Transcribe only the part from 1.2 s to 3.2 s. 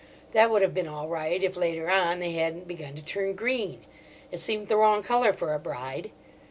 if later on they hadn't begun to